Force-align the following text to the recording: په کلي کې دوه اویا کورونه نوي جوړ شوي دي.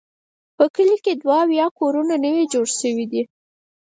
په 0.57 0.63
کلي 0.75 0.97
کې 1.03 1.13
دوه 1.21 1.37
اویا 1.45 1.67
کورونه 1.79 2.13
نوي 2.25 2.43
جوړ 2.53 2.67
شوي 2.79 3.05
دي. 3.11 3.21